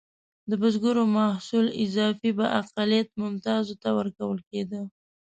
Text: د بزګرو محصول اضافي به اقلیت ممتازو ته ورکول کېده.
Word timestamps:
د 0.49 0.51
بزګرو 0.61 1.03
محصول 1.17 1.65
اضافي 1.83 2.31
به 2.37 2.45
اقلیت 2.61 3.09
ممتازو 3.21 3.75
ته 3.81 3.89
ورکول 3.97 4.37
کېده. 4.49 4.81